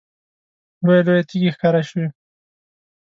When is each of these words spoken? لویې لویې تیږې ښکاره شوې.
لویې 0.85 1.01
لویې 1.05 1.23
تیږې 1.29 1.51
ښکاره 1.55 1.81
شوې. 1.89 2.07